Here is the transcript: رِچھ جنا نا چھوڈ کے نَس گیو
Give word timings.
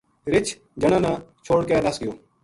رِچھ 0.33 0.51
جنا 0.81 0.97
نا 1.05 1.13
چھوڈ 1.45 1.61
کے 1.67 1.75
نَس 1.85 1.97
گیو 2.01 2.13